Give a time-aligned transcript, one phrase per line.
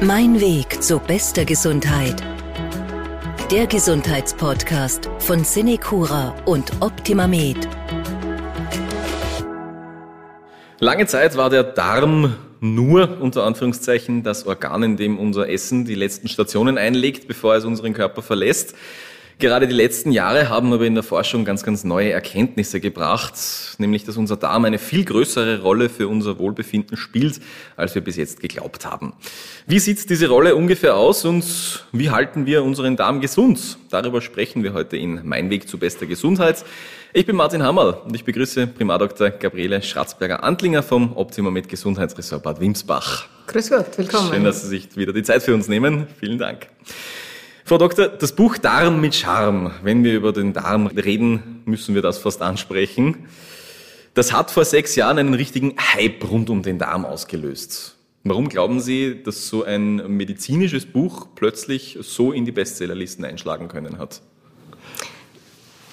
[0.00, 2.22] Mein Weg zu bester Gesundheit.
[3.50, 7.68] Der Gesundheitspodcast von Cinecura und OptimaMed.
[10.78, 15.96] Lange Zeit war der Darm nur unter Anführungszeichen das Organ, in dem unser Essen die
[15.96, 18.76] letzten Stationen einlegt, bevor es unseren Körper verlässt.
[19.40, 23.34] Gerade die letzten Jahre haben aber in der Forschung ganz, ganz neue Erkenntnisse gebracht,
[23.78, 27.40] nämlich dass unser Darm eine viel größere Rolle für unser Wohlbefinden spielt,
[27.76, 29.12] als wir bis jetzt geglaubt haben.
[29.64, 33.78] Wie sieht diese Rolle ungefähr aus und wie halten wir unseren Darm gesund?
[33.90, 36.64] Darüber sprechen wir heute in Mein Weg zu bester Gesundheit.
[37.12, 42.60] Ich bin Martin Hammerl und ich begrüße Primadoktor Gabriele Schratzberger-Antlinger vom Optimum mit Gesundheitsressort Bad
[42.60, 43.28] Wimsbach.
[43.46, 44.32] Grüß Gott, willkommen.
[44.32, 46.08] Schön, dass Sie sich wieder die Zeit für uns nehmen.
[46.18, 46.66] Vielen Dank.
[47.68, 49.72] Frau Doktor, das Buch Darm mit Charme.
[49.82, 53.26] Wenn wir über den Darm reden, müssen wir das fast ansprechen.
[54.14, 57.94] Das hat vor sechs Jahren einen richtigen Hype rund um den Darm ausgelöst.
[58.24, 63.98] Warum glauben Sie, dass so ein medizinisches Buch plötzlich so in die Bestsellerlisten einschlagen können
[63.98, 64.22] hat?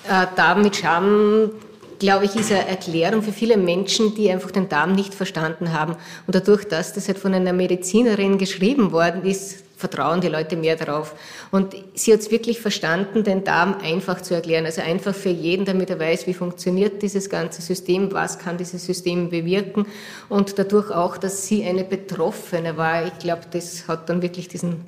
[0.07, 1.51] Äh, Darm mit Charme
[1.99, 5.95] glaube ich, ist eine Erklärung für viele Menschen, die einfach den Darm nicht verstanden haben.
[6.25, 10.75] Und dadurch, dass das halt von einer Medizinerin geschrieben worden ist, vertrauen die Leute mehr
[10.75, 11.15] darauf.
[11.51, 14.65] Und sie hat es wirklich verstanden, den Darm einfach zu erklären.
[14.65, 18.85] Also einfach für jeden, damit er weiß, wie funktioniert dieses ganze System, was kann dieses
[18.85, 19.85] System bewirken.
[20.29, 23.05] Und dadurch auch, dass sie eine Betroffene war.
[23.05, 24.85] Ich glaube, das hat dann wirklich diesen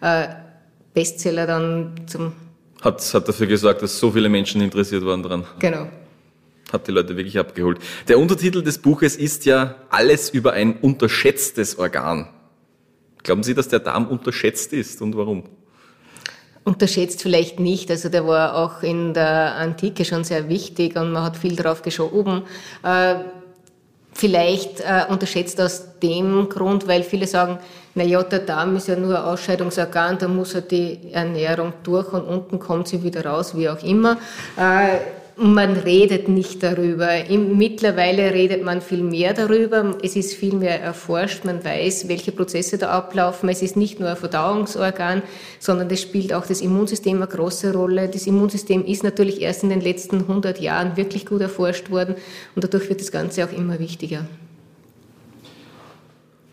[0.00, 0.28] äh,
[0.94, 2.32] Bestseller dann zum...
[2.82, 5.44] Hat, hat dafür gesorgt, dass so viele Menschen interessiert waren daran.
[5.58, 5.88] Genau
[6.72, 7.78] hat die Leute wirklich abgeholt.
[8.08, 12.28] Der Untertitel des Buches ist ja Alles über ein unterschätztes Organ.
[13.22, 15.44] Glauben Sie, dass der Darm unterschätzt ist und warum?
[16.64, 17.90] Unterschätzt vielleicht nicht.
[17.90, 21.82] Also der war auch in der Antike schon sehr wichtig und man hat viel drauf
[21.82, 22.42] geschoben.
[22.82, 23.16] Äh,
[24.12, 27.58] vielleicht äh, unterschätzt aus dem Grund, weil viele sagen,
[27.94, 32.12] na ja, der Darm ist ja nur ein Ausscheidungsorgan, da muss halt die Ernährung durch
[32.12, 34.16] und unten kommt sie wieder raus, wie auch immer.
[34.56, 34.98] Äh,
[35.38, 37.08] man redet nicht darüber.
[37.28, 39.96] Mittlerweile redet man viel mehr darüber.
[40.02, 41.44] Es ist viel mehr erforscht.
[41.44, 43.48] Man weiß, welche Prozesse da ablaufen.
[43.48, 45.22] Es ist nicht nur ein Verdauungsorgan,
[45.60, 48.08] sondern es spielt auch das Immunsystem eine große Rolle.
[48.08, 52.16] Das Immunsystem ist natürlich erst in den letzten 100 Jahren wirklich gut erforscht worden
[52.54, 54.26] und dadurch wird das Ganze auch immer wichtiger.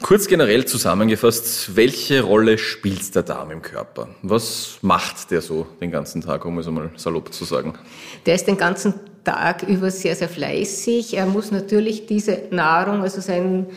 [0.01, 4.09] Kurz generell zusammengefasst, welche Rolle spielt der Darm im Körper?
[4.21, 7.73] Was macht der so den ganzen Tag, um es einmal salopp zu sagen?
[8.25, 11.15] Der ist den ganzen Tag über sehr, sehr fleißig.
[11.15, 13.67] Er muss natürlich diese Nahrung, also sein,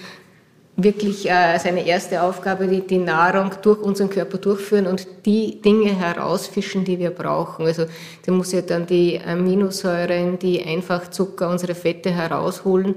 [0.81, 5.91] wirklich äh, seine erste Aufgabe, die, die Nahrung durch unseren Körper durchführen und die Dinge
[5.91, 7.67] herausfischen, die wir brauchen.
[7.67, 7.87] Also
[8.25, 12.95] der muss ja dann die Aminosäuren, die Einfachzucker, unsere Fette herausholen,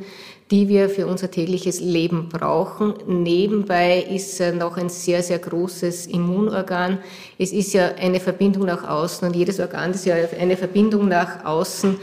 [0.51, 2.93] die wir für unser tägliches Leben brauchen.
[3.07, 6.99] Nebenbei ist er noch ein sehr, sehr großes Immunorgan.
[7.39, 11.45] Es ist ja eine Verbindung nach außen und jedes Organ, das ja eine Verbindung nach
[11.45, 11.97] außen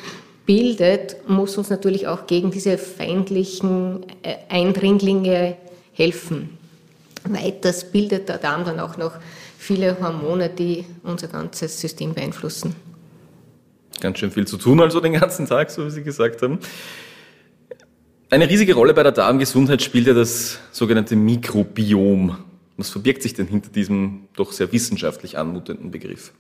[0.45, 5.59] bildet, muss uns natürlich auch gegen diese feindlichen äh, Eindringlinge
[5.99, 6.51] helfen.
[7.25, 9.13] Weiters bildet der Darm dann auch noch
[9.59, 12.75] viele Hormone, die unser ganzes System beeinflussen.
[14.01, 16.61] Ganz schön viel zu tun also den ganzen Tag, so wie Sie gesagt haben.
[18.31, 22.37] Eine riesige Rolle bei der Darmgesundheit spielt ja das sogenannte Mikrobiom.
[22.77, 26.33] Was verbirgt sich denn hinter diesem doch sehr wissenschaftlich anmutenden Begriff?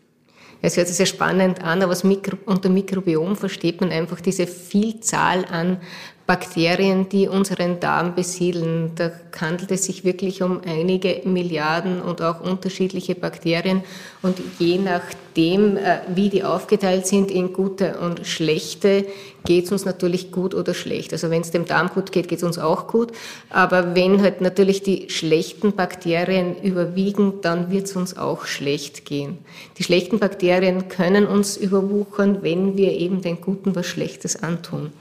[0.60, 1.96] Es hört sich sehr spannend an, aber
[2.44, 5.78] unter Mikrobiom versteht man einfach diese Vielzahl an
[6.28, 8.92] Bakterien, die unseren Darm besiedeln.
[8.96, 13.82] Da handelt es sich wirklich um einige Milliarden und auch unterschiedliche Bakterien.
[14.20, 19.06] Und je nachdem, äh, wie die aufgeteilt sind in gute und schlechte,
[19.44, 21.12] geht es uns natürlich gut oder schlecht.
[21.12, 23.12] Also wenn es dem Darm gut geht, geht es uns auch gut.
[23.48, 29.38] Aber wenn halt natürlich die schlechten Bakterien überwiegen, dann wird es uns auch schlecht gehen.
[29.78, 34.92] Die schlechten Bakterien können uns überwuchern, wenn wir eben den Guten was Schlechtes antun.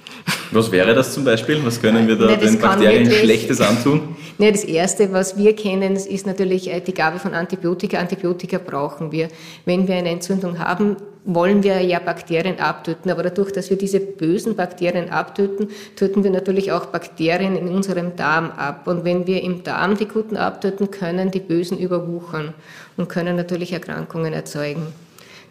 [0.51, 1.59] Was wäre das zum Beispiel?
[1.65, 4.15] Was können wir da Nein, den Bakterien wirklich, Schlechtes antun?
[4.37, 7.97] Nein, das Erste, was wir kennen, ist natürlich äh, die Gabe von Antibiotika.
[7.97, 9.29] Antibiotika brauchen wir.
[9.65, 13.11] Wenn wir eine Entzündung haben, wollen wir ja Bakterien abtöten.
[13.11, 18.15] Aber dadurch, dass wir diese bösen Bakterien abtöten, töten wir natürlich auch Bakterien in unserem
[18.15, 18.87] Darm ab.
[18.87, 22.53] Und wenn wir im Darm die guten abtöten, können die bösen überwuchern
[22.97, 24.87] und können natürlich Erkrankungen erzeugen.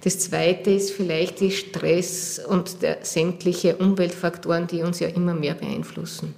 [0.04, 5.54] Das Zweite ist vielleicht die Stress und der, sämtliche Umweltfaktoren, die uns ja immer mehr
[5.54, 6.34] beeinflussen.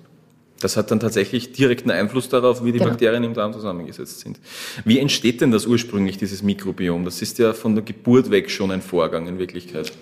[0.60, 2.90] Das hat dann tatsächlich direkten Einfluss darauf, wie die genau.
[2.90, 4.40] Bakterien im Darm zusammengesetzt sind.
[4.84, 7.04] Wie entsteht denn das ursprünglich, dieses Mikrobiom?
[7.04, 9.92] Das ist ja von der Geburt weg schon ein Vorgang in Wirklichkeit.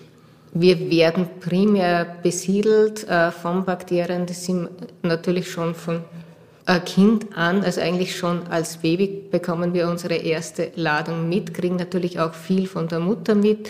[0.53, 4.69] Wir werden primär besiedelt äh, von Bakterien, die sind
[5.03, 6.01] natürlich schon von
[6.85, 12.19] Kind an, also eigentlich schon als Baby bekommen wir unsere erste Ladung mit, kriegen natürlich
[12.19, 13.69] auch viel von der Mutter mit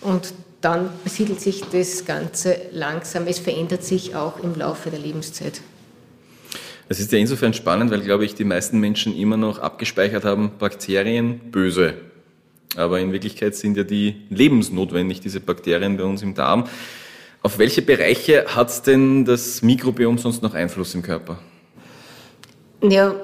[0.00, 3.26] und dann besiedelt sich das Ganze langsam.
[3.26, 5.60] Es verändert sich auch im Laufe der Lebenszeit.
[6.90, 10.50] Es ist ja insofern spannend, weil, glaube ich, die meisten Menschen immer noch abgespeichert haben,
[10.58, 11.94] Bakterien böse.
[12.74, 16.66] Aber in Wirklichkeit sind ja die lebensnotwendig, diese Bakterien bei uns im Darm.
[17.42, 21.38] Auf welche Bereiche hat denn das Mikrobiom sonst noch Einfluss im Körper?
[22.82, 23.14] Ja,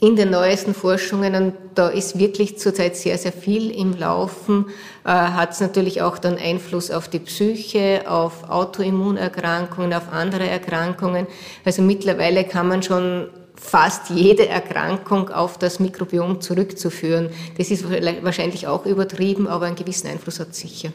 [0.00, 4.66] in den neuesten Forschungen, und da ist wirklich zurzeit sehr, sehr viel im Laufen,
[5.04, 11.26] äh, hat es natürlich auch dann Einfluss auf die Psyche, auf Autoimmunerkrankungen, auf andere Erkrankungen.
[11.64, 17.28] Also mittlerweile kann man schon fast jede Erkrankung auf das Mikrobiom zurückzuführen.
[17.58, 17.84] Das ist
[18.22, 20.92] wahrscheinlich auch übertrieben, aber einen gewissen Einfluss hat sicher.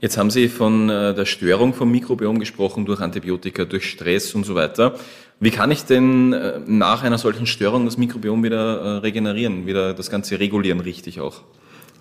[0.00, 4.44] Jetzt haben Sie von äh, der Störung vom Mikrobiom gesprochen durch Antibiotika, durch Stress und
[4.44, 4.94] so weiter.
[5.40, 9.94] Wie kann ich denn äh, nach einer solchen Störung das Mikrobiom wieder äh, regenerieren, wieder
[9.94, 11.40] das Ganze regulieren richtig auch?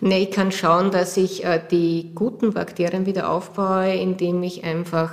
[0.01, 5.12] Nee, ich kann schauen, dass ich die guten Bakterien wieder aufbaue, indem ich einfach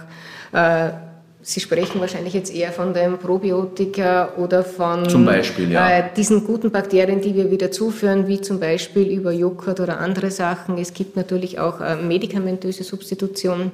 [1.48, 5.88] Sie sprechen wahrscheinlich jetzt eher von dem Probiotika oder von zum Beispiel, ja.
[5.88, 10.32] äh, diesen guten Bakterien, die wir wieder zuführen, wie zum Beispiel über Joghurt oder andere
[10.32, 10.76] Sachen.
[10.76, 13.70] Es gibt natürlich auch äh, medikamentöse Substitution,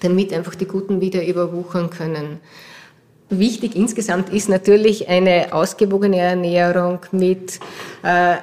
[0.00, 2.40] damit einfach die guten wieder überwuchern können.
[3.30, 7.60] Wichtig insgesamt ist natürlich eine ausgewogene Ernährung mit
[8.02, 8.36] äh,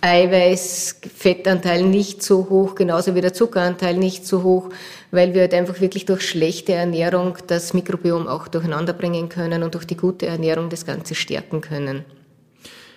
[0.00, 4.70] Eiweiß, Fettanteil nicht so hoch, genauso wie der Zuckeranteil nicht so hoch,
[5.10, 9.74] weil wir halt einfach wirklich durch schlechte Ernährung das Mikrobiom auch durcheinander bringen können und
[9.74, 12.04] durch die gute Ernährung das Ganze stärken können.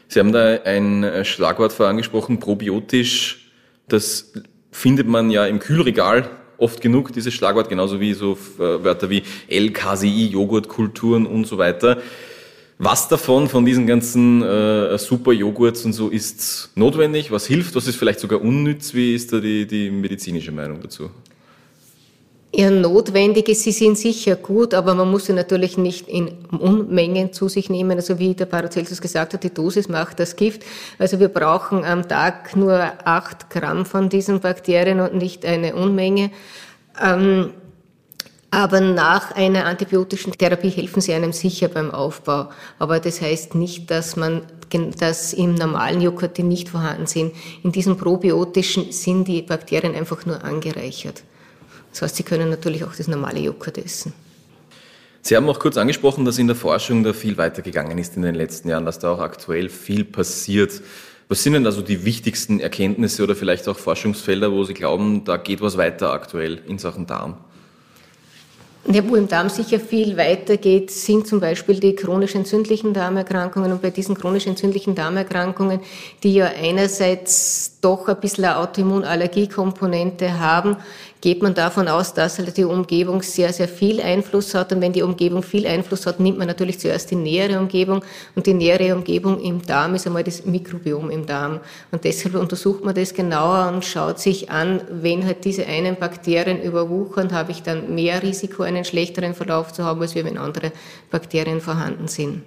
[0.07, 3.51] Sie haben da ein Schlagwort vorangesprochen, probiotisch.
[3.87, 4.31] Das
[4.71, 6.29] findet man ja im Kühlregal
[6.61, 12.01] oft genug, dieses Schlagwort, genauso wie so äh, Wörter wie L-Casein, Joghurtkulturen und so weiter.
[12.77, 17.29] Was davon, von diesen ganzen äh, Super-Joghurts und so, ist notwendig?
[17.31, 17.75] Was hilft?
[17.75, 18.95] Was ist vielleicht sogar unnütz?
[18.95, 21.11] Wie ist da die, die medizinische Meinung dazu?
[22.53, 27.31] Ja, notwendig ist, sie sind sicher gut, aber man muss sie natürlich nicht in Unmengen
[27.31, 27.97] zu sich nehmen.
[27.97, 30.63] Also wie der Paracelsus gesagt hat, die Dosis macht das Gift.
[30.99, 36.29] Also wir brauchen am Tag nur acht Gramm von diesen Bakterien und nicht eine Unmenge.
[37.01, 37.51] Ähm,
[38.53, 42.49] aber nach einer antibiotischen Therapie helfen sie einem sicher beim Aufbau.
[42.79, 44.41] Aber das heißt nicht, dass man,
[44.99, 47.33] dass im normalen Joghurt die nicht vorhanden sind.
[47.63, 51.23] In diesem probiotischen sind die Bakterien einfach nur angereichert.
[51.91, 54.13] Das heißt, sie können natürlich auch das normale Joghurt essen.
[55.21, 58.33] Sie haben auch kurz angesprochen, dass in der Forschung da viel weitergegangen ist in den
[58.33, 60.81] letzten Jahren, dass da auch aktuell viel passiert.
[61.29, 65.37] Was sind denn also die wichtigsten Erkenntnisse oder vielleicht auch Forschungsfelder, wo Sie glauben, da
[65.37, 67.37] geht was weiter aktuell in Sachen Darm?
[68.91, 73.71] Ja, wo im Darm sicher viel weitergeht, sind zum Beispiel die chronisch entzündlichen Darmerkrankungen.
[73.71, 75.81] Und bei diesen chronisch entzündlichen Darmerkrankungen,
[76.23, 80.77] die ja einerseits doch ein bisschen eine Autoimmunallergiekomponente haben,
[81.19, 84.71] geht man davon aus, dass halt die Umgebung sehr, sehr viel Einfluss hat.
[84.71, 88.03] Und wenn die Umgebung viel Einfluss hat, nimmt man natürlich zuerst die nähere Umgebung.
[88.35, 91.59] Und die nähere Umgebung im Darm ist einmal das Mikrobiom im Darm.
[91.91, 96.61] Und deshalb untersucht man das genauer und schaut sich an, wenn halt diese einen Bakterien
[96.61, 100.71] überwuchern, habe ich dann mehr Risiko, einen schlechteren Verlauf zu haben, als wenn andere
[101.09, 102.43] Bakterien vorhanden sind.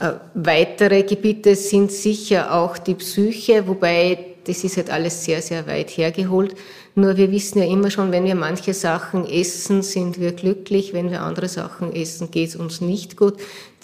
[0.00, 5.66] Äh, weitere Gebiete sind sicher auch die Psyche, wobei das ist halt alles sehr, sehr
[5.66, 6.54] weit hergeholt.
[6.94, 10.92] Nur wir wissen ja immer schon, wenn wir manche Sachen essen, sind wir glücklich.
[10.92, 13.34] Wenn wir andere Sachen essen, geht es uns nicht gut.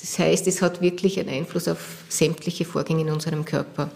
[0.01, 3.91] Das heißt, es hat wirklich einen Einfluss auf sämtliche Vorgänge in unserem Körper.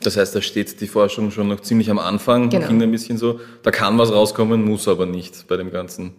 [0.00, 2.66] Das heißt, da steht die Forschung schon noch ziemlich am Anfang, genau.
[2.66, 3.40] klingt ein bisschen so.
[3.62, 6.12] Da kann was rauskommen, muss aber nicht bei dem Ganzen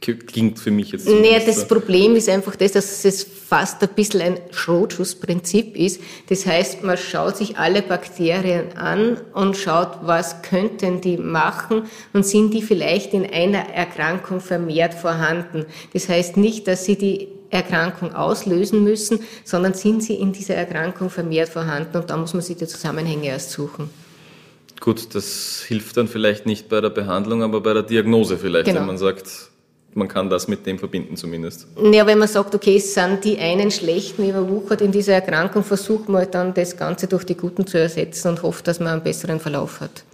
[0.00, 1.06] klingt für mich jetzt.
[1.06, 6.00] Nee, das Problem ist einfach das, dass es fast ein bisschen ein Schrotschuss-Prinzip ist.
[6.28, 12.24] Das heißt, man schaut sich alle Bakterien an und schaut, was könnten die machen und
[12.24, 15.66] sind die vielleicht in einer Erkrankung vermehrt vorhanden.
[15.92, 21.10] Das heißt nicht, dass sie die Erkrankung auslösen müssen, sondern sind sie in dieser Erkrankung
[21.10, 23.90] vermehrt vorhanden und da muss man sich die Zusammenhänge erst suchen.
[24.78, 28.80] Gut, das hilft dann vielleicht nicht bei der Behandlung, aber bei der Diagnose vielleicht, genau.
[28.80, 29.49] wenn man sagt,
[29.94, 31.66] man kann das mit dem verbinden zumindest.
[31.92, 36.08] Ja, wenn man sagt, okay, es sind die einen schlechten überwuchert in dieser Erkrankung, versucht
[36.08, 39.02] man halt dann das Ganze durch die guten zu ersetzen und hofft, dass man einen
[39.02, 40.04] besseren Verlauf hat.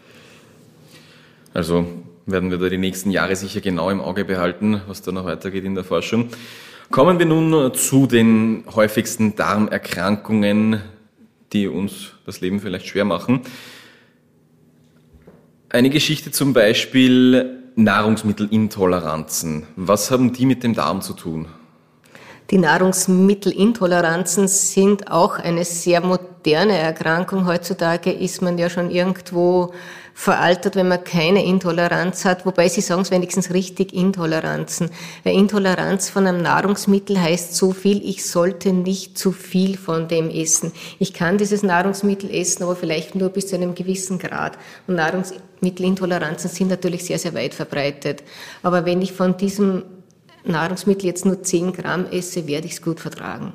[1.53, 1.87] Also
[2.27, 5.65] werden wir da die nächsten Jahre sicher genau im Auge behalten, was da noch weitergeht
[5.65, 6.31] in der Forschung.
[6.91, 10.81] Kommen wir nun zu den häufigsten Darmerkrankungen,
[11.53, 13.43] die uns das Leben vielleicht schwer machen.
[15.69, 19.67] Eine Geschichte zum Beispiel Nahrungsmittelintoleranzen.
[19.77, 21.47] Was haben die mit dem Darm zu tun?
[22.51, 27.47] Die Nahrungsmittelintoleranzen sind auch eine sehr moderne Erkrankung.
[27.47, 29.75] Heutzutage ist man ja schon irgendwo
[30.15, 34.89] veraltet, wenn man keine Intoleranz hat, wobei Sie sagen es wenigstens richtig, Intoleranzen.
[35.25, 40.31] Eine Intoleranz von einem Nahrungsmittel heißt so viel, ich sollte nicht zu viel von dem
[40.31, 40.73] essen.
[40.99, 44.57] Ich kann dieses Nahrungsmittel essen, aber vielleicht nur bis zu einem gewissen Grad.
[44.87, 44.95] Und
[45.61, 48.23] Nahrungsmittelintoleranzen sind natürlich sehr, sehr weit verbreitet.
[48.63, 49.85] Aber wenn ich von diesem
[50.45, 53.53] Nahrungsmittel jetzt nur 10 Gramm esse, werde ich es gut vertragen.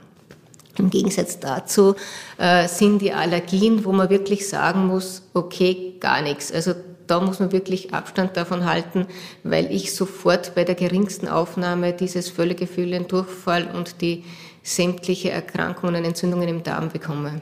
[0.77, 1.95] Im Gegensatz dazu
[2.37, 6.51] äh, sind die Allergien, wo man wirklich sagen muss, okay, gar nichts.
[6.51, 6.73] Also
[7.07, 9.05] da muss man wirklich Abstand davon halten,
[9.43, 14.23] weil ich sofort bei der geringsten Aufnahme dieses völlige Fühlen, Durchfall und die
[14.63, 17.41] sämtliche Erkrankungen und Entzündungen im Darm bekomme.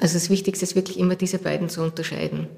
[0.00, 2.48] Also das Wichtigste ist wirklich immer diese beiden zu unterscheiden.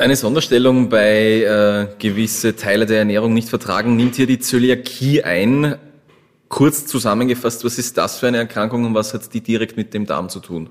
[0.00, 5.74] Eine Sonderstellung bei äh, gewisse Teile der Ernährung nicht vertragen nimmt hier die Zöliakie ein.
[6.48, 10.06] Kurz zusammengefasst, was ist das für eine Erkrankung und was hat die direkt mit dem
[10.06, 10.70] Darm zu tun?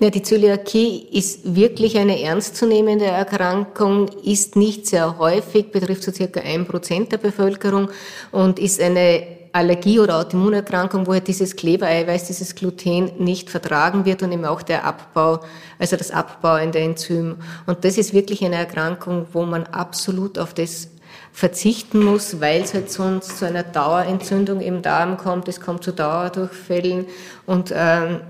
[0.00, 6.40] Ja, die Zöliakie ist wirklich eine ernstzunehmende Erkrankung, ist nicht sehr häufig, betrifft so circa
[6.40, 7.90] ein Prozent der Bevölkerung
[8.30, 14.24] und ist eine Allergie oder Autoimmunerkrankung, wo halt dieses Klebereiweiß, dieses Gluten nicht vertragen wird
[14.24, 15.40] und eben auch der Abbau,
[15.78, 17.36] also das abbauende Enzym.
[17.64, 20.88] Und das ist wirklich eine Erkrankung, wo man absolut auf das
[21.32, 25.92] verzichten muss, weil es halt sonst zu einer Dauerentzündung im Darm kommt, es kommt zu
[25.92, 27.06] Dauerdurchfällen
[27.46, 28.22] und ähm,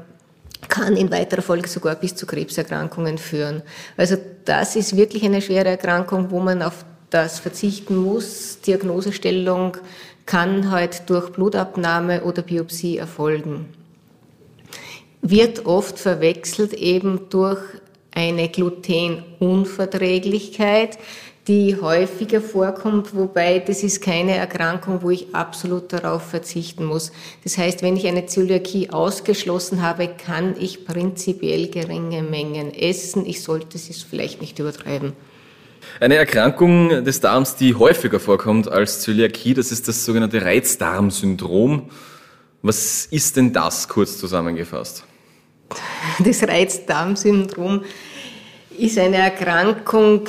[0.69, 3.63] kann in weiterer Folge sogar bis zu Krebserkrankungen führen.
[3.97, 8.61] Also das ist wirklich eine schwere Erkrankung, wo man auf das verzichten muss.
[8.61, 9.77] Diagnosestellung
[10.27, 13.67] kann halt durch Blutabnahme oder Biopsie erfolgen.
[15.21, 17.59] Wird oft verwechselt eben durch
[18.13, 20.99] eine Glutenunverträglichkeit,
[21.47, 27.13] die häufiger vorkommt, wobei das ist keine Erkrankung, wo ich absolut darauf verzichten muss.
[27.43, 33.27] Das heißt, wenn ich eine Zöliakie ausgeschlossen habe, kann ich prinzipiell geringe Mengen essen.
[33.27, 35.13] Ich sollte es vielleicht nicht übertreiben.
[36.01, 41.91] Eine Erkrankung des Darms, die häufiger vorkommt als Zöliakie, das ist das sogenannte Reizdarmsyndrom.
[42.63, 45.05] Was ist denn das kurz zusammengefasst?
[46.19, 47.85] Das Reizdarmsyndrom
[48.79, 50.23] ist eine Erkrankung,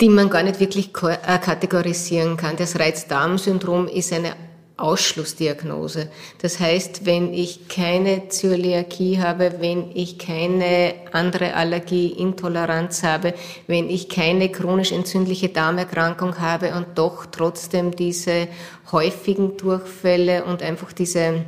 [0.00, 2.56] die man gar nicht wirklich äh, kategorisieren kann.
[2.56, 4.34] Das Reizdarmsyndrom ist eine
[4.82, 6.08] Ausschlussdiagnose.
[6.40, 13.34] Das heißt, wenn ich keine Zöliakie habe, wenn ich keine andere Allergieintoleranz habe,
[13.68, 18.48] wenn ich keine chronisch entzündliche Darmerkrankung habe und doch trotzdem diese
[18.90, 21.44] häufigen Durchfälle und einfach diese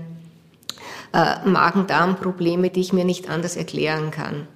[1.13, 4.47] äh, Magen-Darm-Probleme, die ich mir nicht anders erklären kann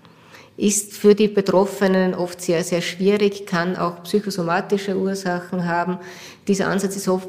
[0.59, 5.99] ist für die Betroffenen oft sehr, sehr schwierig, kann auch psychosomatische Ursachen haben.
[6.49, 7.29] Dieser Ansatz ist oft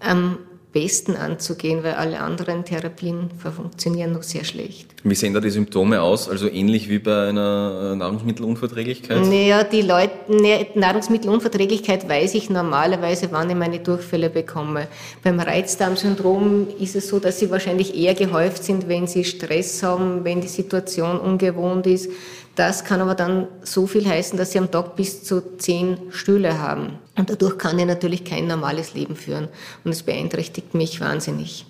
[0.00, 0.38] am
[0.72, 4.86] besten anzugehen, weil alle anderen Therapien funktionieren noch sehr schlecht.
[5.02, 6.28] Wie sehen da die Symptome aus?
[6.28, 9.24] Also ähnlich wie bei einer Nahrungsmittelunverträglichkeit?
[9.24, 14.88] Naja, die Leute, ne, Nahrungsmittelunverträglichkeit weiß ich normalerweise, wann ich meine Durchfälle bekomme.
[15.24, 20.24] Beim Reizdarmsyndrom ist es so, dass sie wahrscheinlich eher gehäuft sind, wenn sie Stress haben,
[20.24, 22.10] wenn die Situation ungewohnt ist.
[22.58, 26.58] Das kann aber dann so viel heißen, dass sie am Tag bis zu zehn Stühle
[26.58, 26.98] haben.
[27.16, 29.46] Und dadurch kann ich natürlich kein normales Leben führen.
[29.84, 31.66] Und es beeinträchtigt mich wahnsinnig.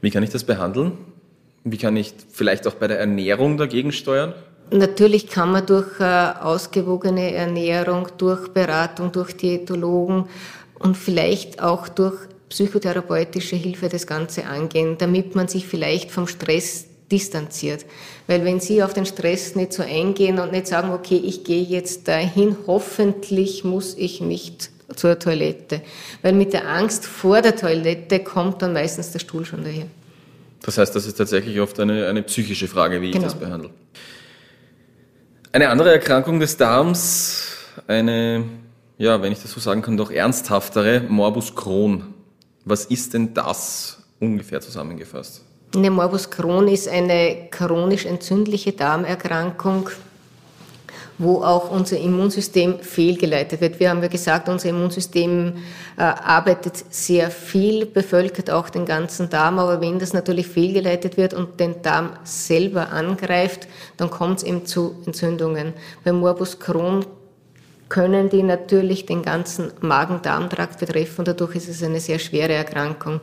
[0.00, 0.92] Wie kann ich das behandeln?
[1.64, 4.32] Wie kann ich vielleicht auch bei der Ernährung dagegen steuern?
[4.70, 6.04] Natürlich kann man durch äh,
[6.40, 10.30] ausgewogene Ernährung, durch Beratung, durch Diätologen
[10.78, 12.16] und vielleicht auch durch
[12.48, 17.84] psychotherapeutische Hilfe das Ganze angehen, damit man sich vielleicht vom Stress distanziert.
[18.26, 21.62] Weil wenn Sie auf den Stress nicht so eingehen und nicht sagen, okay, ich gehe
[21.62, 25.82] jetzt dahin, hoffentlich muss ich nicht zur Toilette.
[26.22, 29.86] Weil mit der Angst vor der Toilette kommt dann meistens der Stuhl schon daher.
[30.62, 33.26] Das heißt, das ist tatsächlich oft eine, eine psychische Frage, wie genau.
[33.26, 33.70] ich das behandle.
[35.52, 38.44] Eine andere Erkrankung des Darms, eine,
[38.96, 42.14] ja, wenn ich das so sagen kann, doch ernsthaftere, Morbus Crohn.
[42.64, 45.44] Was ist denn das ungefähr zusammengefasst?
[45.74, 49.88] Eine Morbus Crohn ist eine chronisch entzündliche Darmerkrankung,
[51.16, 53.80] wo auch unser Immunsystem fehlgeleitet wird.
[53.80, 55.54] Wir haben ja gesagt, unser Immunsystem
[55.96, 61.32] äh, arbeitet sehr viel, bevölkert auch den ganzen Darm, aber wenn das natürlich fehlgeleitet wird
[61.32, 65.72] und den Darm selber angreift, dann kommt es eben zu Entzündungen.
[66.04, 67.06] Bei Morbus Crohn
[67.92, 73.20] können die natürlich den ganzen Magen-Darm-Trakt betreffen dadurch ist es eine sehr schwere Erkrankung.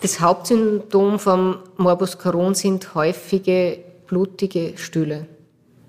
[0.00, 5.26] Das Hauptsymptom vom Morbus Crohn sind häufige blutige Stühle.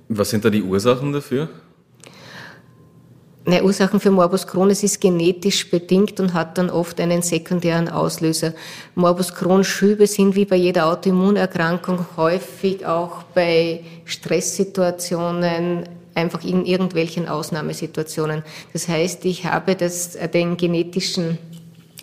[0.10, 1.48] Was sind da die Ursachen dafür?
[3.46, 7.88] Ne, Ursachen für Morbus Crohn, es ist genetisch bedingt und hat dann oft einen sekundären
[7.88, 8.54] Auslöser.
[8.96, 18.44] Morbus Crohn-Schübe sind wie bei jeder Autoimmunerkrankung häufig auch bei Stresssituationen einfach in irgendwelchen Ausnahmesituationen.
[18.74, 21.38] Das heißt, ich habe das, den genetischen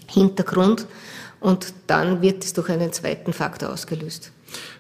[0.09, 0.87] Hintergrund
[1.41, 4.33] und dann wird es durch einen zweiten Faktor ausgelöst.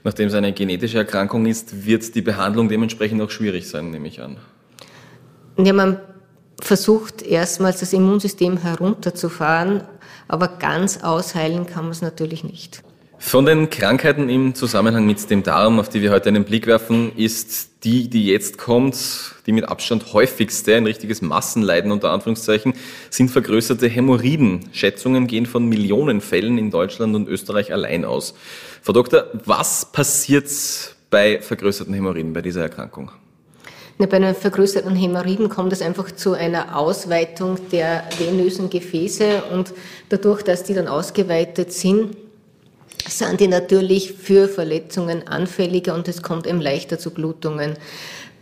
[0.04, 4.20] Nachdem es eine genetische Erkrankung ist, wird die Behandlung dementsprechend auch schwierig sein, nehme ich
[4.20, 4.38] an.
[5.58, 6.00] Ja, man
[6.60, 9.82] versucht erstmals das Immunsystem herunterzufahren,
[10.26, 12.82] aber ganz ausheilen kann man es natürlich nicht.
[13.20, 17.12] Von den Krankheiten im Zusammenhang mit dem Darm, auf die wir heute einen Blick werfen,
[17.16, 18.96] ist die, die jetzt kommt,
[19.44, 22.74] die mit Abstand häufigste, ein richtiges Massenleiden unter Anführungszeichen,
[23.10, 24.70] sind vergrößerte Hämorrhoiden.
[24.72, 28.34] Schätzungen gehen von Millionen Fällen in Deutschland und Österreich allein aus.
[28.82, 30.46] Frau Doktor, was passiert
[31.10, 33.10] bei vergrößerten Hämorrhoiden, bei dieser Erkrankung?
[33.98, 39.74] Bei einer vergrößerten Hämorrhoiden kommt es einfach zu einer Ausweitung der venösen Gefäße und
[40.08, 42.16] dadurch, dass die dann ausgeweitet sind,
[43.06, 47.74] sind die natürlich für Verletzungen anfälliger und es kommt eben leichter zu Blutungen.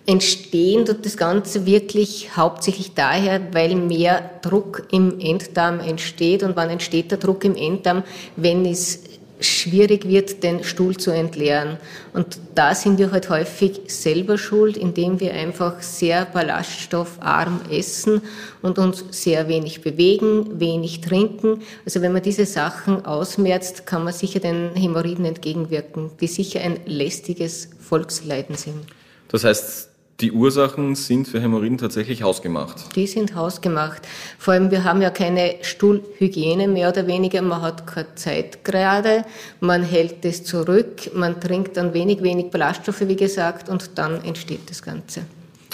[0.06, 6.44] Entstehen tut das Ganze wirklich hauptsächlich daher, weil mehr Druck im Enddarm entsteht.
[6.44, 8.04] Und wann entsteht der Druck im Enddarm?
[8.36, 9.00] Wenn es
[9.40, 11.76] schwierig wird, den Stuhl zu entleeren.
[12.12, 18.22] Und da sind wir halt häufig selber schuld, indem wir einfach sehr ballaststoffarm essen
[18.62, 21.62] und uns sehr wenig bewegen, wenig trinken.
[21.84, 26.80] Also wenn man diese Sachen ausmerzt, kann man sicher den Hämorrhoiden entgegenwirken, die sicher ein
[26.86, 28.86] lästiges Volksleiden sind.
[29.28, 29.90] Das heißt,
[30.20, 32.96] die Ursachen sind für Hämorrhoiden tatsächlich hausgemacht.
[32.96, 34.02] Die sind hausgemacht.
[34.38, 37.42] Vor allem, wir haben ja keine Stuhlhygiene mehr oder weniger.
[37.42, 39.26] Man hat keine Zeit gerade.
[39.60, 41.14] Man hält es zurück.
[41.14, 45.22] Man trinkt dann wenig, wenig Ballaststoffe, wie gesagt, und dann entsteht das Ganze.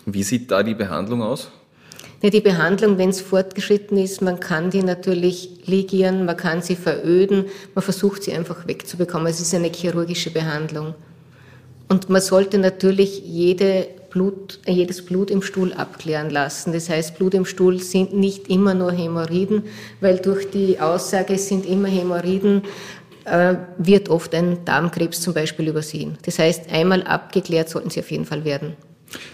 [0.07, 1.49] Wie sieht da die Behandlung aus?
[2.21, 6.77] Ja, die Behandlung, wenn es fortgeschritten ist, man kann die natürlich ligieren, man kann sie
[6.77, 9.29] veröden, man versucht sie einfach wegzubekommen.
[9.29, 10.95] Es ist eine chirurgische Behandlung.
[11.89, 16.73] Und man sollte natürlich jede Blut, jedes Blut im Stuhl abklären lassen.
[16.73, 19.65] Das heißt, Blut im Stuhl sind nicht immer nur Hämorrhoiden,
[20.01, 22.63] weil durch die Aussage, es sind immer Hämorrhoiden,
[23.25, 26.19] äh, wird oft ein Darmkrebs zum Beispiel übersehen.
[26.25, 28.77] Das heißt, einmal abgeklärt sollten sie auf jeden Fall werden.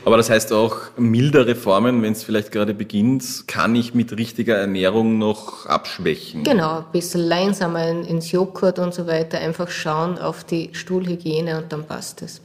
[0.05, 4.57] Aber das heißt auch mildere Formen, wenn es vielleicht gerade beginnt, kann ich mit richtiger
[4.57, 6.45] Ernährung noch abschwächen.
[6.45, 11.73] Genau, ein bisschen langsamer ins Joghurt und so weiter, einfach schauen auf die Stuhlhygiene und
[11.73, 12.41] dann passt es.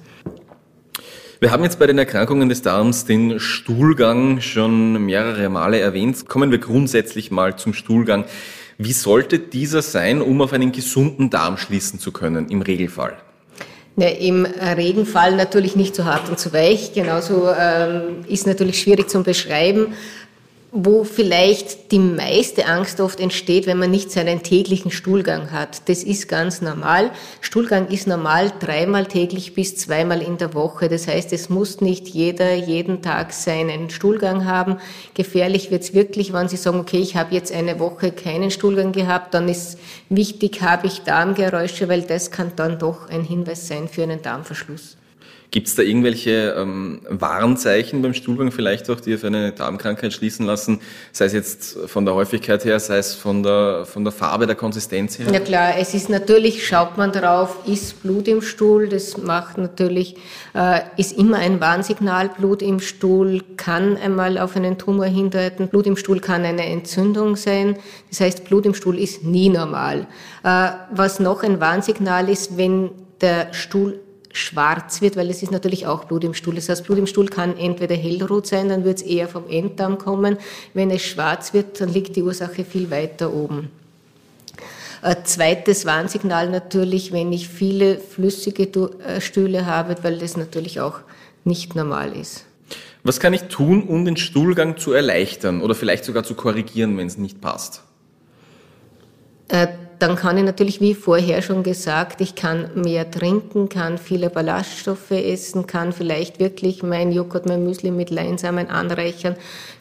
[1.44, 6.30] Wir haben jetzt bei den Erkrankungen des Darms den Stuhlgang schon mehrere Male erwähnt.
[6.30, 8.24] Kommen wir grundsätzlich mal zum Stuhlgang.
[8.78, 13.18] Wie sollte dieser sein, um auf einen gesunden Darm schließen zu können, im Regelfall?
[13.98, 16.94] Ja, Im Regenfall natürlich nicht zu hart und zu weich.
[16.94, 19.88] Genauso ähm, ist natürlich schwierig zu beschreiben
[20.76, 25.88] wo vielleicht die meiste Angst oft entsteht, wenn man nicht seinen täglichen Stuhlgang hat.
[25.88, 27.12] Das ist ganz normal.
[27.42, 30.90] Stuhlgang ist normal dreimal täglich bis zweimal in der Woche.
[30.90, 34.78] Das heißt, es muss nicht jeder jeden Tag seinen Stuhlgang haben.
[35.14, 38.94] Gefährlich wird es wirklich, wenn Sie sagen, okay, ich habe jetzt eine Woche keinen Stuhlgang
[38.94, 39.78] gehabt, dann ist
[40.10, 44.98] wichtig, habe ich Darmgeräusche, weil das kann dann doch ein Hinweis sein für einen Darmverschluss.
[45.54, 50.48] Gibt es da irgendwelche ähm, Warnzeichen beim Stuhlgang vielleicht auch, die auf eine Darmkrankheit schließen
[50.48, 50.82] lassen?
[51.12, 54.56] Sei es jetzt von der Häufigkeit her, sei es von der, von der Farbe, der
[54.56, 55.28] Konsistenz her?
[55.32, 60.16] Ja klar, es ist natürlich, schaut man drauf, ist Blut im Stuhl, das macht natürlich,
[60.56, 62.30] äh, ist immer ein Warnsignal.
[62.30, 65.68] Blut im Stuhl kann einmal auf einen Tumor hindeuten.
[65.68, 67.78] Blut im Stuhl kann eine Entzündung sein.
[68.10, 70.08] Das heißt, Blut im Stuhl ist nie normal.
[70.44, 72.90] Äh, was noch ein Warnsignal ist, wenn
[73.22, 74.00] der Stuhl
[74.34, 76.56] schwarz wird, weil es ist natürlich auch Blut im Stuhl.
[76.56, 79.98] Das heißt, Blut im Stuhl kann entweder hellrot sein, dann wird es eher vom Enddarm
[79.98, 80.38] kommen.
[80.74, 83.70] Wenn es schwarz wird, dann liegt die Ursache viel weiter oben.
[85.04, 88.64] Ein zweites Warnsignal natürlich, wenn ich viele flüssige
[89.06, 91.00] äh, Stühle habe, weil das natürlich auch
[91.44, 92.46] nicht normal ist.
[93.04, 97.08] Was kann ich tun, um den Stuhlgang zu erleichtern oder vielleicht sogar zu korrigieren, wenn
[97.08, 97.84] es nicht passt?
[100.00, 105.12] Dann kann ich natürlich, wie vorher schon gesagt, ich kann mehr trinken, kann viele Ballaststoffe
[105.12, 109.36] essen, kann vielleicht wirklich mein Joghurt, mein Müsli mit Leinsamen anreichern,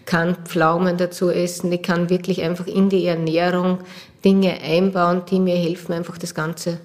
[0.07, 1.72] kann Pflaumen dazu essen.
[1.72, 3.79] Ich kann wirklich einfach in die Ernährung
[4.25, 6.79] Dinge einbauen, die mir helfen, einfach das Ganze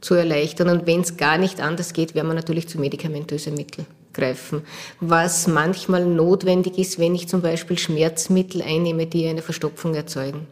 [0.00, 0.68] zu erleichtern.
[0.68, 4.62] Und wenn es gar nicht anders geht, werden wir natürlich zu medikamentösen Mitteln greifen.
[5.00, 10.46] Was manchmal notwendig ist, wenn ich zum Beispiel Schmerzmittel einnehme, die eine Verstopfung erzeugen.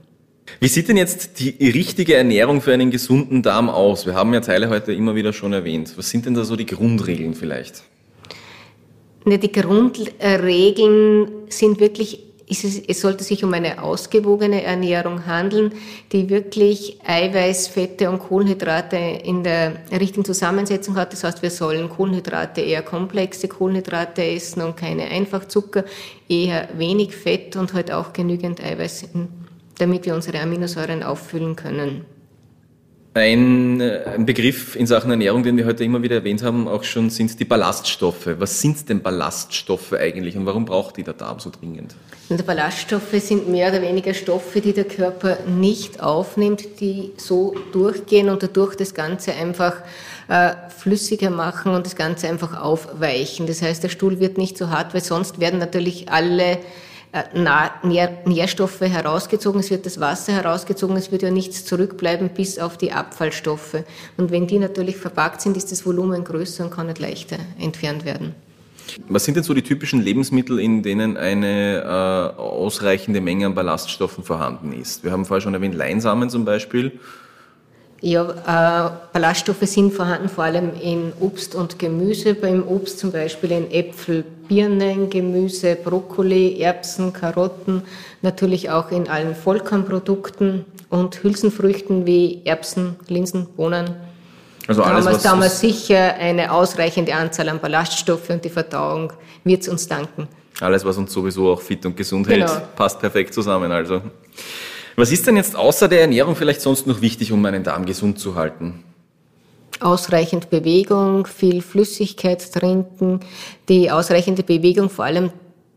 [0.60, 4.06] Wie sieht denn jetzt die richtige Ernährung für einen gesunden Darm aus?
[4.06, 5.92] Wir haben ja Teile heute immer wieder schon erwähnt.
[5.96, 7.82] Was sind denn da so die Grundregeln vielleicht?
[9.24, 15.72] Die Grundregeln sind wirklich es, sollte sich um eine ausgewogene Ernährung handeln,
[16.12, 21.12] die wirklich Eiweiß, Fette und Kohlenhydrate in der richtigen Zusammensetzung hat.
[21.12, 25.84] Das heißt, wir sollen Kohlenhydrate eher komplexe Kohlenhydrate essen und keine Einfachzucker,
[26.28, 29.06] eher wenig Fett und halt auch genügend Eiweiß,
[29.78, 32.04] damit wir unsere Aminosäuren auffüllen können.
[33.16, 36.84] Ein, äh, ein, Begriff in Sachen Ernährung, den wir heute immer wieder erwähnt haben, auch
[36.84, 38.28] schon sind die Ballaststoffe.
[38.38, 41.94] Was sind denn Ballaststoffe eigentlich und warum braucht die der Darm so dringend?
[42.28, 48.28] Und Ballaststoffe sind mehr oder weniger Stoffe, die der Körper nicht aufnimmt, die so durchgehen
[48.28, 49.76] und dadurch das Ganze einfach
[50.28, 53.46] äh, flüssiger machen und das Ganze einfach aufweichen.
[53.46, 56.58] Das heißt, der Stuhl wird nicht so hart, weil sonst werden natürlich alle
[57.42, 62.92] Nährstoffe herausgezogen, es wird das Wasser herausgezogen, es wird ja nichts zurückbleiben bis auf die
[62.92, 63.84] Abfallstoffe.
[64.16, 68.04] Und wenn die natürlich verpackt sind, ist das Volumen größer und kann nicht leichter entfernt
[68.04, 68.34] werden.
[69.08, 74.24] Was sind denn so die typischen Lebensmittel, in denen eine äh, ausreichende Menge an Ballaststoffen
[74.24, 75.02] vorhanden ist?
[75.04, 76.92] Wir haben vorher schon erwähnt, Leinsamen zum Beispiel.
[78.02, 82.34] Ja, äh, Ballaststoffe sind vorhanden, vor allem in Obst und Gemüse.
[82.34, 87.82] Beim Obst zum Beispiel in Äpfel, Birnen, Gemüse, Brokkoli, Erbsen, Karotten,
[88.20, 93.96] natürlich auch in allen Vollkornprodukten und Hülsenfrüchten wie Erbsen, Linsen, Bohnen.
[94.68, 98.44] Also alles, da haben, wir, da haben wir sicher eine ausreichende Anzahl an Ballaststoffe und
[98.44, 99.12] die Verdauung
[99.44, 100.28] wird es uns danken.
[100.60, 102.48] Alles, was uns sowieso auch fit und gesund genau.
[102.48, 103.70] hält, passt perfekt zusammen.
[103.70, 104.02] Also.
[104.98, 108.18] Was ist denn jetzt außer der Ernährung vielleicht sonst noch wichtig, um meinen Darm gesund
[108.18, 108.82] zu halten?
[109.78, 113.20] Ausreichend Bewegung, viel Flüssigkeit trinken,
[113.68, 115.30] die ausreichende Bewegung vor allem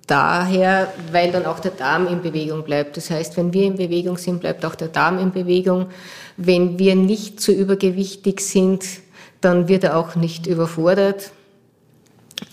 [0.07, 2.95] daher, weil dann auch der Darm in Bewegung bleibt.
[2.95, 5.87] Das heißt, wenn wir in Bewegung sind, bleibt auch der Darm in Bewegung.
[6.37, 8.85] Wenn wir nicht zu übergewichtig sind,
[9.41, 11.31] dann wird er auch nicht überfordert.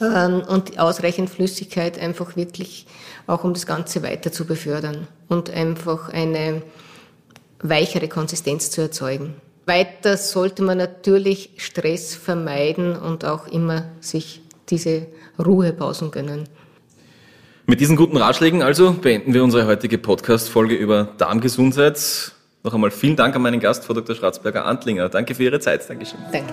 [0.01, 2.87] Ähm, und ausreichend Flüssigkeit einfach wirklich
[3.27, 6.63] auch um das Ganze weiter zu befördern und einfach eine
[7.61, 9.35] weichere Konsistenz zu erzeugen.
[9.67, 15.07] Weiter sollte man natürlich Stress vermeiden und auch immer sich diese
[15.39, 16.49] Ruhepausen gönnen.
[17.67, 22.33] Mit diesen guten Ratschlägen also beenden wir unsere heutige Podcast-Folge über Darmgesundheit.
[22.63, 24.15] Noch einmal vielen Dank an meinen Gast, Frau Dr.
[24.15, 25.09] Schratzberger-Antlinger.
[25.09, 25.89] Danke für Ihre Zeit.
[25.89, 26.21] Dankeschön.
[26.33, 26.53] Danke.